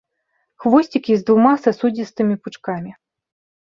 [0.65, 2.91] Хвосцікі з двума сасудзістымі пучкамі.